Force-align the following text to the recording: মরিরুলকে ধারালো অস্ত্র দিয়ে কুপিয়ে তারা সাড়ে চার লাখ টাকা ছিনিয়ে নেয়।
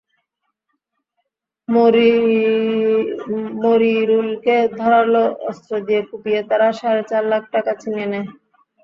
মরিরুলকে 3.61 4.57
ধারালো 4.77 5.23
অস্ত্র 5.49 5.71
দিয়ে 5.87 6.01
কুপিয়ে 6.09 6.41
তারা 6.49 6.67
সাড়ে 6.79 7.03
চার 7.09 7.23
লাখ 7.31 7.43
টাকা 7.53 7.71
ছিনিয়ে 7.81 8.07
নেয়। 8.11 8.27